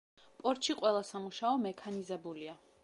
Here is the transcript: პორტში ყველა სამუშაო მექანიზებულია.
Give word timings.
პორტში 0.43 0.75
ყველა 0.79 1.03
სამუშაო 1.11 1.61
მექანიზებულია. 1.67 2.57